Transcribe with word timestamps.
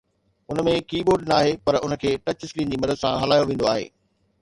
ان 0.51 0.61
۾ 0.67 0.73
ڪي 0.93 1.01
board 1.09 1.29
نه 1.29 1.35
آهي 1.43 1.53
پر 1.69 1.75
ان 1.83 1.93
کي 2.05 2.17
ٽچ 2.25 2.37
اسڪرين 2.49 2.75
جي 2.75 2.83
مدد 2.87 3.01
سان 3.05 3.23
هلايو 3.25 3.47
ويندو 3.53 3.73
آهي 3.77 3.91